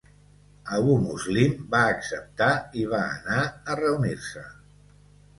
Abu 0.75 0.93
Muslim 1.01 1.51
va 1.73 1.81
acceptar 1.89 2.47
i 2.83 2.85
va 2.93 3.01
anar 3.17 3.43
a 3.43 3.77
reunir-se. 3.81 4.45